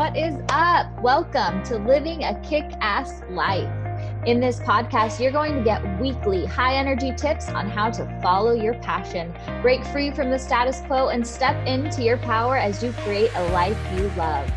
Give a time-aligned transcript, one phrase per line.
[0.00, 0.86] what is up?
[1.02, 3.68] Welcome to Living a Kick Ass Life.
[4.24, 8.52] In this podcast, you're going to get weekly high energy tips on how to follow
[8.52, 12.92] your passion, break free from the status quo, and step into your power as you
[12.92, 14.50] create a life you love.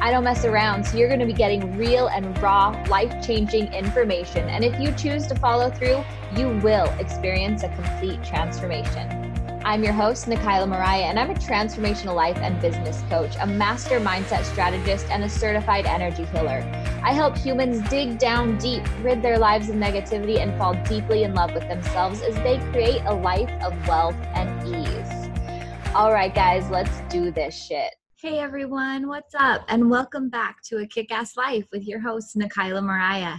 [0.00, 3.70] I don't mess around, so you're going to be getting real and raw, life changing
[3.74, 4.48] information.
[4.48, 6.02] And if you choose to follow through,
[6.34, 9.37] you will experience a complete transformation.
[9.64, 13.98] I'm your host, Nikayla Mariah, and I'm a transformational life and business coach, a master
[13.98, 16.62] mindset strategist, and a certified energy healer.
[17.02, 21.34] I help humans dig down deep, rid their lives of negativity, and fall deeply in
[21.34, 25.28] love with themselves as they create a life of wealth and ease.
[25.94, 27.92] All right, guys, let's do this shit.
[28.20, 29.64] Hey everyone, what's up?
[29.68, 33.36] And welcome back to A Kick Ass Life with your host, Nikayla Mariah.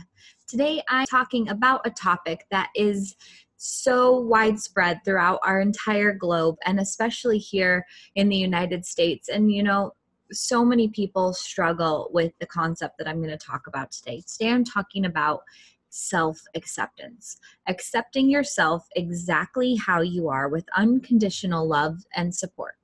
[0.48, 3.15] Today I'm talking about a topic that is
[3.59, 7.85] so widespread throughout our entire globe and especially here
[8.16, 9.27] in the United States.
[9.27, 9.91] And, you know,
[10.32, 14.24] so many people struggle with the concept that I'm going to talk about today.
[14.26, 15.41] Today, I'm talking about
[15.90, 22.76] self acceptance, accepting yourself exactly how you are with unconditional love and support.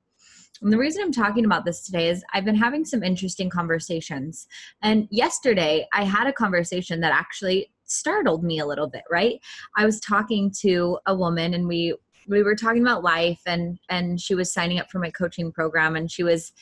[0.61, 4.47] And the reason I'm talking about this today is I've been having some interesting conversations.
[4.81, 9.39] And yesterday, I had a conversation that actually startled me a little bit, right?
[9.77, 11.95] I was talking to a woman and we
[12.27, 15.95] we were talking about life and and she was signing up for my coaching program
[15.95, 16.53] and she was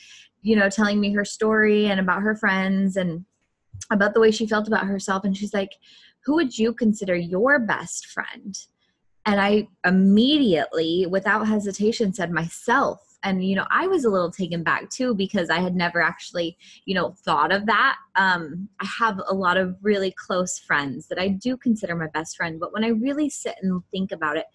[0.42, 3.24] you know telling me her story and about her friends and
[3.90, 5.24] about the way she felt about herself.
[5.24, 5.72] And she's like
[6.24, 8.58] who would you consider your best friend?
[9.26, 14.62] And i immediately without hesitation said myself and you know i was a little taken
[14.62, 19.20] back too because i had never actually you know thought of that um, i have
[19.28, 22.84] a lot of really close friends that i do consider my best friend but when
[22.84, 24.46] i really sit and think about it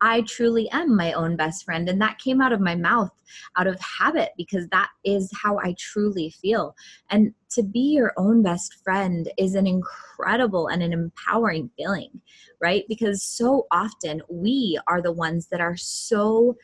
[0.00, 1.88] I truly am my own best friend.
[1.88, 3.10] And that came out of my mouth
[3.56, 6.74] out of habit because that is how I truly feel.
[7.10, 12.20] And to be your own best friend is an incredible and an empowering feeling,
[12.60, 12.84] right?
[12.88, 16.56] Because so often we are the ones that are so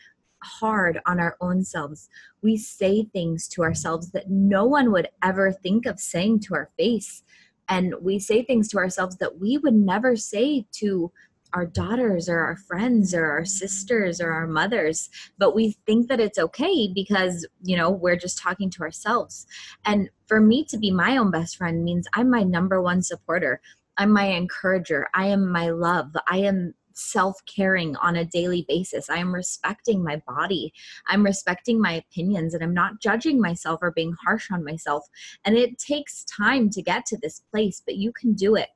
[0.45, 2.09] hard on our own selves.
[2.43, 6.71] We say things to ourselves that no one would ever think of saying to our
[6.79, 7.23] face.
[7.69, 11.11] And we say things to ourselves that we would never say to
[11.55, 15.09] our daughters or our friends or our sisters or our mothers.
[15.39, 19.47] But we think that it's okay because you know we're just talking to ourselves.
[19.85, 23.61] And for me to be my own best friend means i'm my number one supporter.
[23.97, 25.09] I'm my encourager.
[25.15, 26.17] I am my love.
[26.29, 29.11] I am self caring on a daily basis.
[29.11, 30.73] I am respecting my body.
[31.09, 35.07] I'm respecting my opinions and I'm not judging myself or being harsh on myself.
[35.45, 38.69] And it takes time to get to this place, but you can do it.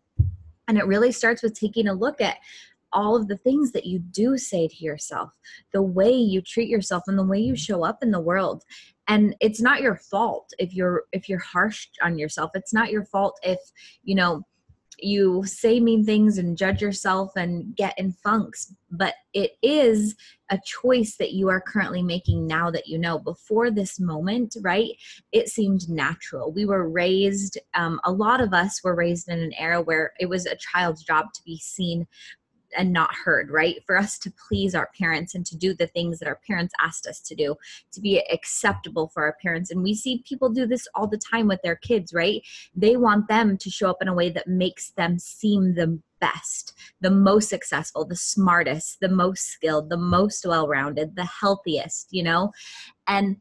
[0.67, 2.37] And it really starts with taking a look at
[2.93, 5.31] all of the things that you do say to yourself,
[5.73, 8.65] the way you treat yourself and the way you show up in the world.
[9.09, 12.51] And it's not your fault if you're if you're harsh on yourself.
[12.55, 13.59] It's not your fault if,
[14.03, 14.43] you know,
[15.01, 20.15] you say mean things and judge yourself and get in funks but it is
[20.51, 23.19] a choice that you are currently making now that you know.
[23.19, 24.91] Before this moment right
[25.33, 26.53] it seemed natural.
[26.53, 30.27] We were raised um, a lot of us were raised in an era where it
[30.27, 32.07] was a child's job to be seen
[32.77, 33.83] and not heard, right?
[33.87, 37.07] For us to please our parents and to do the things that our parents asked
[37.07, 37.57] us to do,
[37.93, 39.71] to be acceptable for our parents.
[39.71, 42.43] And we see people do this all the time with their kids, right?
[42.75, 46.75] They want them to show up in a way that makes them seem the best,
[47.01, 52.23] the most successful, the smartest, the most skilled, the most well rounded, the healthiest, you
[52.23, 52.53] know?
[53.07, 53.37] And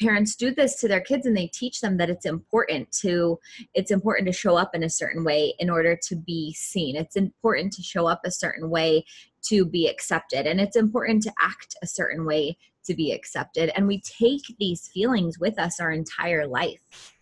[0.00, 3.38] parents do this to their kids and they teach them that it's important to
[3.74, 6.96] it's important to show up in a certain way in order to be seen.
[6.96, 9.04] It's important to show up a certain way
[9.44, 13.70] to be accepted and it's important to act a certain way to be accepted.
[13.74, 17.14] And we take these feelings with us our entire life.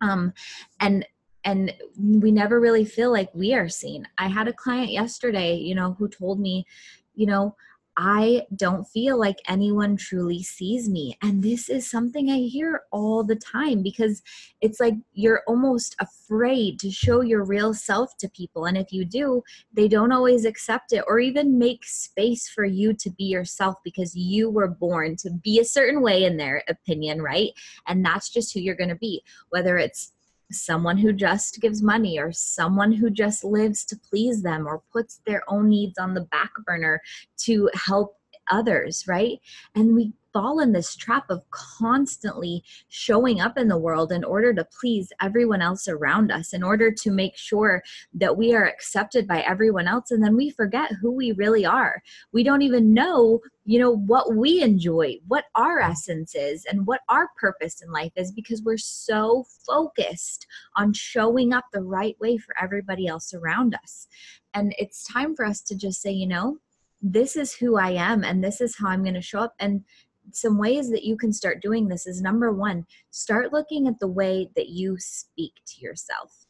[0.00, 0.32] Um
[0.80, 1.06] and
[1.44, 4.08] and we never really feel like we are seen.
[4.18, 6.66] I had a client yesterday you know who told me
[7.14, 7.54] you know
[7.96, 11.16] I don't feel like anyone truly sees me.
[11.22, 14.22] And this is something I hear all the time because
[14.60, 18.66] it's like you're almost afraid to show your real self to people.
[18.66, 19.42] And if you do,
[19.72, 24.14] they don't always accept it or even make space for you to be yourself because
[24.14, 27.52] you were born to be a certain way in their opinion, right?
[27.86, 29.22] And that's just who you're going to be.
[29.48, 30.12] Whether it's
[30.50, 35.20] someone who just gives money or someone who just lives to please them or puts
[35.26, 37.00] their own needs on the back burner
[37.38, 38.16] to help
[38.50, 39.38] others, right?
[39.74, 44.52] And we fall in this trap of constantly showing up in the world in order
[44.52, 49.26] to please everyone else around us, in order to make sure that we are accepted
[49.26, 50.10] by everyone else.
[50.10, 52.02] And then we forget who we really are.
[52.32, 57.00] We don't even know, you know, what we enjoy, what our essence is, and what
[57.08, 60.46] our purpose in life is because we're so focused
[60.76, 64.06] on showing up the right way for everybody else around us.
[64.52, 66.58] And it's time for us to just say, you know,
[67.02, 69.54] this is who I am and this is how I'm going to show up.
[69.58, 69.84] And
[70.32, 74.08] some ways that you can start doing this is number one, start looking at the
[74.08, 76.46] way that you speak to yourself.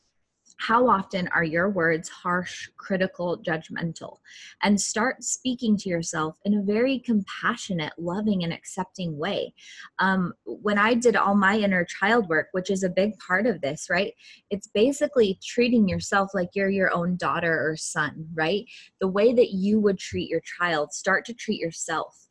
[0.58, 4.18] How often are your words harsh, critical, judgmental?
[4.62, 9.52] And start speaking to yourself in a very compassionate, loving, and accepting way.
[9.98, 13.60] Um, when I did all my inner child work, which is a big part of
[13.60, 14.14] this, right?
[14.48, 18.64] It's basically treating yourself like you're your own daughter or son, right?
[19.00, 22.26] The way that you would treat your child, start to treat yourself.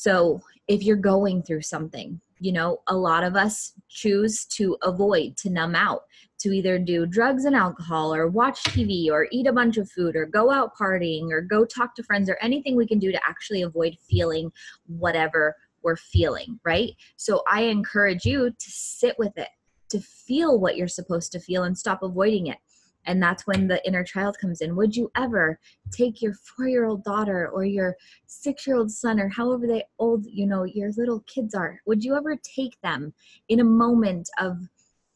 [0.00, 5.36] So if you're going through something, you know, a lot of us choose to avoid,
[5.38, 6.04] to numb out,
[6.38, 10.14] to either do drugs and alcohol or watch TV or eat a bunch of food
[10.14, 13.20] or go out partying or go talk to friends or anything we can do to
[13.28, 14.52] actually avoid feeling
[14.86, 16.92] whatever we're feeling, right?
[17.16, 19.48] So I encourage you to sit with it,
[19.88, 22.58] to feel what you're supposed to feel and stop avoiding it.
[23.08, 24.76] And that's when the inner child comes in.
[24.76, 25.58] Would you ever
[25.90, 27.96] take your four year old daughter or your
[28.26, 31.80] six year old son or however they old, you know, your little kids are?
[31.86, 33.14] Would you ever take them
[33.48, 34.58] in a moment of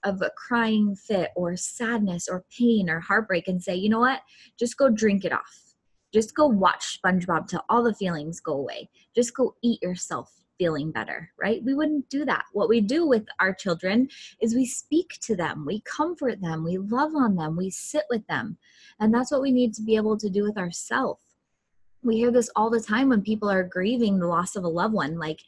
[0.04, 4.22] of a crying fit or sadness or pain or heartbreak and say, you know what,
[4.58, 5.74] just go drink it off.
[6.12, 8.90] Just go watch SpongeBob till all the feelings go away.
[9.14, 11.60] Just go eat yourself feeling better, right?
[11.64, 12.44] We wouldn't do that.
[12.52, 14.08] What we do with our children
[14.40, 18.24] is we speak to them, we comfort them, we love on them, we sit with
[18.28, 18.56] them.
[19.00, 21.20] And that's what we need to be able to do with ourselves.
[22.04, 24.94] We hear this all the time when people are grieving the loss of a loved
[24.94, 25.40] one, like,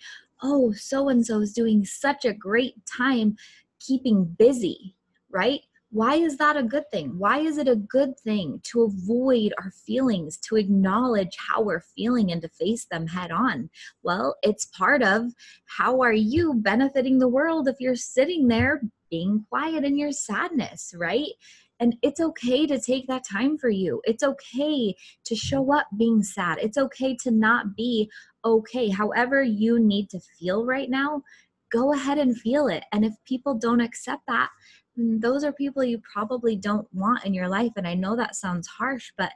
[0.42, 3.36] oh, so and so is doing such a great time
[3.78, 4.96] keeping busy,
[5.30, 5.60] right?
[5.94, 7.16] Why is that a good thing?
[7.18, 12.32] Why is it a good thing to avoid our feelings, to acknowledge how we're feeling
[12.32, 13.70] and to face them head on?
[14.02, 15.32] Well, it's part of
[15.66, 20.92] how are you benefiting the world if you're sitting there being quiet in your sadness,
[20.98, 21.30] right?
[21.78, 24.02] And it's okay to take that time for you.
[24.02, 26.58] It's okay to show up being sad.
[26.60, 28.10] It's okay to not be
[28.44, 28.88] okay.
[28.88, 31.22] However, you need to feel right now,
[31.70, 32.82] go ahead and feel it.
[32.92, 34.50] And if people don't accept that,
[34.98, 38.36] Mm, those are people you probably don't want in your life and i know that
[38.36, 39.32] sounds harsh but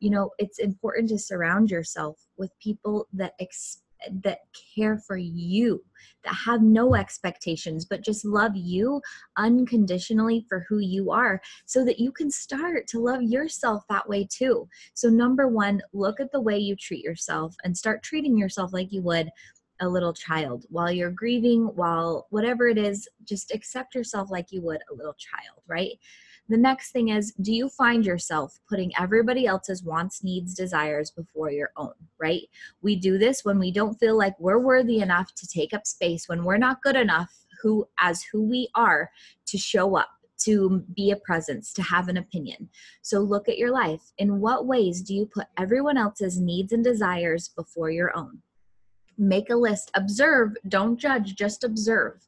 [0.00, 3.82] you know it's important to surround yourself with people that ex-
[4.24, 4.38] that
[4.74, 5.84] care for you
[6.24, 9.00] that have no expectations but just love you
[9.36, 14.26] unconditionally for who you are so that you can start to love yourself that way
[14.28, 14.68] too.
[14.94, 18.92] So number 1 look at the way you treat yourself and start treating yourself like
[18.92, 19.30] you would
[19.82, 24.62] a little child while you're grieving while whatever it is just accept yourself like you
[24.62, 25.98] would a little child right
[26.48, 31.50] the next thing is do you find yourself putting everybody else's wants needs desires before
[31.50, 32.42] your own right
[32.80, 36.28] we do this when we don't feel like we're worthy enough to take up space
[36.28, 39.10] when we're not good enough who as who we are
[39.46, 40.10] to show up
[40.44, 42.68] to be a presence, to have an opinion.
[43.02, 44.12] So look at your life.
[44.18, 48.42] In what ways do you put everyone else's needs and desires before your own?
[49.18, 52.26] Make a list, observe, don't judge, just observe.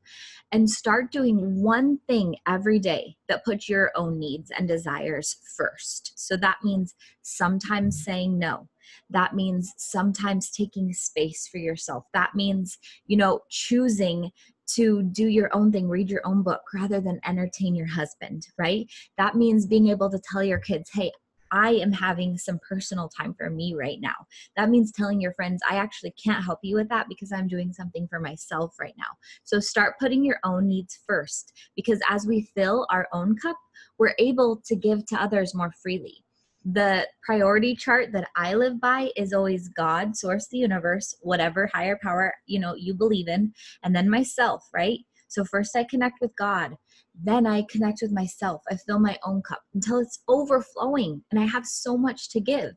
[0.53, 6.13] And start doing one thing every day that puts your own needs and desires first.
[6.15, 8.69] So that means sometimes saying no.
[9.11, 12.05] That means sometimes taking space for yourself.
[12.15, 14.31] That means, you know, choosing
[14.75, 18.87] to do your own thing, read your own book rather than entertain your husband, right?
[19.19, 21.13] That means being able to tell your kids, hey,
[21.55, 24.15] I am having some personal time for me right now.
[24.57, 27.73] That means telling your friends, I actually can't help you with that because I'm doing
[27.73, 29.07] something for myself right now.
[29.45, 33.57] So start putting your own needs first because as we fill our own cup,
[33.99, 36.25] we're able to give to others more freely.
[36.65, 41.99] The priority chart that I live by is always God, source, the universe, whatever higher
[42.03, 43.53] power, you know, you believe in,
[43.85, 44.99] and then myself, right?
[45.29, 46.77] So first I connect with God.
[47.23, 48.63] Then I connect with myself.
[48.71, 52.73] I fill my own cup until it's overflowing and I have so much to give.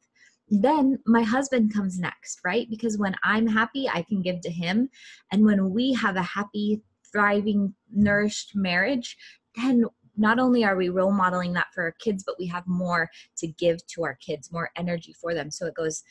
[0.49, 2.67] Then my husband comes next, right?
[2.69, 4.89] Because when I'm happy, I can give to him.
[5.31, 9.17] And when we have a happy, thriving, nourished marriage,
[9.55, 13.09] then not only are we role modeling that for our kids, but we have more
[13.37, 15.51] to give to our kids, more energy for them.
[15.51, 16.03] So it goes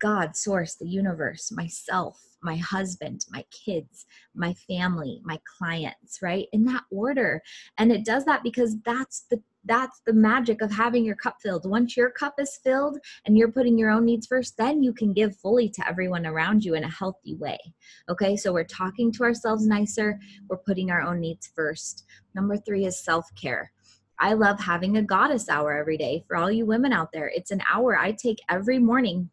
[0.00, 6.46] God, source, the universe, myself, my husband, my kids, my family, my clients, right?
[6.52, 7.42] In that order.
[7.78, 11.68] And it does that because that's the that's the magic of having your cup filled.
[11.68, 15.14] Once your cup is filled and you're putting your own needs first, then you can
[15.14, 17.58] give fully to everyone around you in a healthy way.
[18.10, 22.04] Okay, so we're talking to ourselves nicer, we're putting our own needs first.
[22.34, 23.72] Number three is self care.
[24.18, 27.32] I love having a goddess hour every day for all you women out there.
[27.34, 29.30] It's an hour I take every morning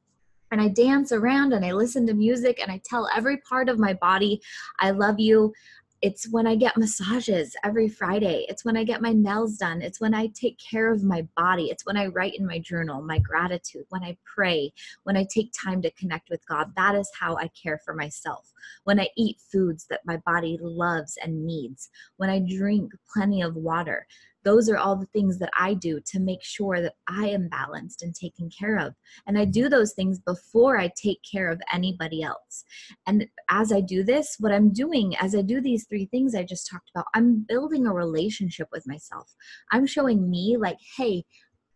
[0.51, 3.79] and I dance around and I listen to music and I tell every part of
[3.79, 4.41] my body,
[4.79, 5.53] I love you.
[6.01, 8.47] It's when I get massages every Friday.
[8.49, 9.83] It's when I get my nails done.
[9.83, 11.65] It's when I take care of my body.
[11.65, 15.53] It's when I write in my journal my gratitude, when I pray, when I take
[15.53, 16.73] time to connect with God.
[16.75, 18.51] That is how I care for myself.
[18.83, 21.89] When I eat foods that my body loves and needs.
[22.17, 24.07] When I drink plenty of water
[24.43, 28.01] those are all the things that I do to make sure that I am balanced
[28.01, 28.95] and taken care of.
[29.27, 32.63] And I do those things before I take care of anybody else.
[33.05, 36.43] And as I do this, what I'm doing, as I do these three things I
[36.43, 39.33] just talked about, I'm building a relationship with myself.
[39.71, 41.25] I'm showing me, like, hey,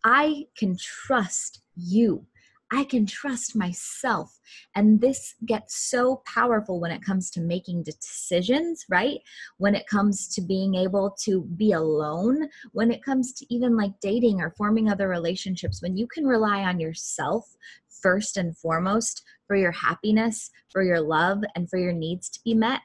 [0.03, 2.25] I can trust you.
[2.71, 4.39] I can trust myself.
[4.75, 9.19] And this gets so powerful when it comes to making decisions, right?
[9.57, 13.99] When it comes to being able to be alone, when it comes to even like
[14.01, 17.55] dating or forming other relationships, when you can rely on yourself
[18.01, 22.53] first and foremost for your happiness, for your love, and for your needs to be
[22.53, 22.81] met.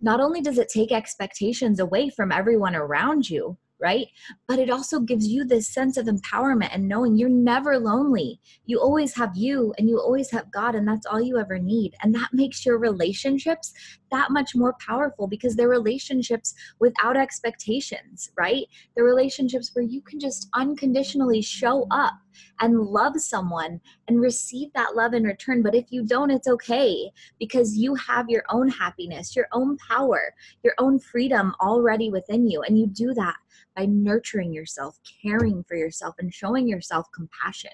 [0.00, 4.06] Not only does it take expectations away from everyone around you, right?
[4.46, 8.40] But it also gives you this sense of empowerment and knowing you're never lonely.
[8.66, 11.94] You always have you and you always have God, and that's all you ever need.
[12.02, 13.72] And that makes your relationships
[14.10, 18.66] that much more powerful because they're relationships without expectations, right?
[18.94, 22.14] They're relationships where you can just unconditionally show up
[22.60, 25.62] and love someone and receive that love in return.
[25.62, 30.34] But if you don't, it's okay because you have your own happiness, your own power,
[30.62, 32.62] your own freedom already within you.
[32.62, 33.36] And you do that
[33.76, 37.70] by nurturing yourself, caring for yourself, and showing yourself compassion.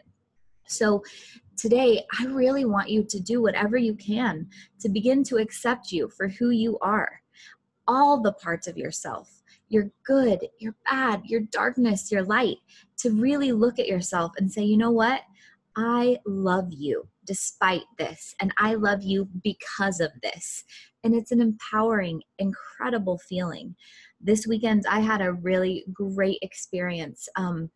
[0.67, 1.03] So,
[1.57, 4.49] today, I really want you to do whatever you can
[4.81, 7.21] to begin to accept you for who you are,
[7.87, 12.59] all the parts of yourself your good, your bad, your darkness, your light,
[12.99, 15.23] to really look at yourself and say, you know what?
[15.75, 20.63] I love you despite this, and I love you because of this.
[21.03, 23.75] And it's an empowering, incredible feeling
[24.25, 27.29] this weekend I had a really great experience.
[27.37, 27.71] Um,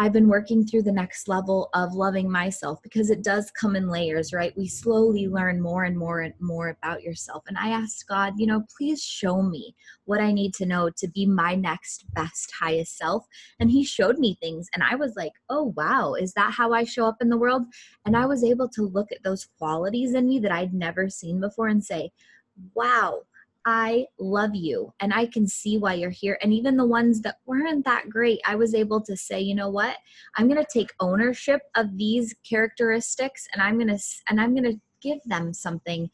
[0.00, 3.88] I've been working through the next level of loving myself because it does come in
[3.88, 4.56] layers, right?
[4.56, 7.42] We slowly learn more and more and more about yourself.
[7.48, 9.74] And I asked God, you know, please show me
[10.04, 13.26] what I need to know to be my next best, highest self.
[13.58, 14.68] And He showed me things.
[14.72, 17.64] And I was like, oh, wow, is that how I show up in the world?
[18.06, 21.40] And I was able to look at those qualities in me that I'd never seen
[21.40, 22.12] before and say,
[22.74, 23.22] wow
[23.70, 26.38] I love you and I can see why you're here.
[26.40, 29.68] And even the ones that weren't that great, I was able to say, you know
[29.68, 29.94] what?
[30.38, 34.72] I'm going to take ownership of these characteristics and I'm going to and I'm going
[34.72, 36.10] to give them something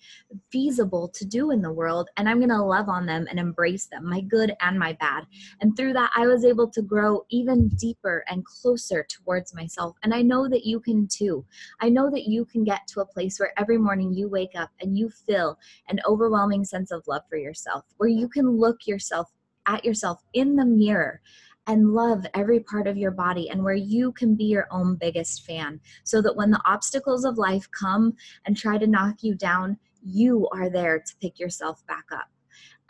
[0.50, 3.86] feasible to do in the world and I'm going to love on them and embrace
[3.86, 5.24] them, my good and my bad.
[5.60, 9.96] And through that, I was able to grow even deeper and closer towards myself.
[10.02, 11.44] And I know that you can too.
[11.80, 14.70] I know that you can get to a place where every morning you wake up
[14.80, 19.30] and you feel an overwhelming sense of love for yourself, where you can look yourself
[19.66, 21.20] at yourself in the mirror
[21.66, 25.44] and love every part of your body and where you can be your own biggest
[25.44, 29.78] fan so that when the obstacles of life come and try to knock you down,
[30.02, 32.28] you are there to pick yourself back up.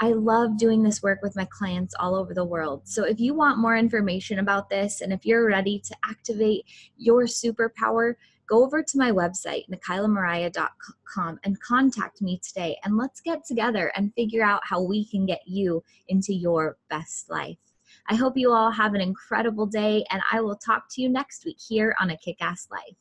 [0.01, 2.83] I love doing this work with my clients all over the world.
[2.85, 6.65] So if you want more information about this and if you're ready to activate
[6.97, 8.15] your superpower,
[8.49, 12.77] go over to my website, nikaylamariah.com, and contact me today.
[12.85, 17.31] And let's get together and figure out how we can get you into your best
[17.31, 17.57] life.
[18.07, 21.47] I hope you all have an incredible day, and I will talk to you next
[21.47, 22.97] week here on A Kick Ass Life.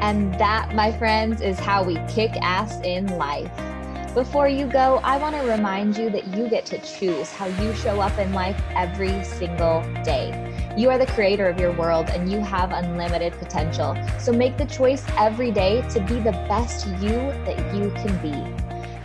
[0.00, 3.50] And that, my friends, is how we kick ass in life.
[4.14, 7.74] Before you go, I want to remind you that you get to choose how you
[7.74, 10.74] show up in life every single day.
[10.76, 13.96] You are the creator of your world and you have unlimited potential.
[14.20, 18.59] So make the choice every day to be the best you that you can be.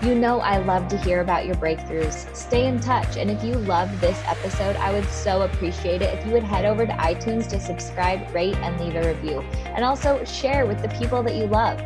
[0.06, 2.36] You know, I love to hear about your breakthroughs.
[2.36, 3.18] Stay in touch.
[3.18, 6.64] And if you love this episode, I would so appreciate it if you would head
[6.64, 9.42] over to iTunes to subscribe, rate, and leave a review.
[9.66, 11.82] And also share with the people that you love.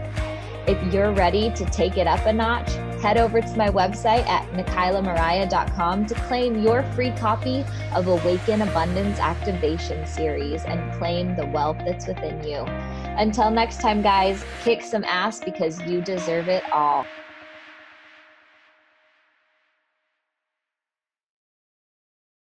[0.67, 2.69] If you're ready to take it up a notch,
[3.01, 7.63] head over to my website at nikaylamariah.com to claim your free copy
[7.95, 12.65] of Awaken Abundance Activation Series and claim the wealth that's within you.
[13.17, 17.05] Until next time, guys, kick some ass because you deserve it all.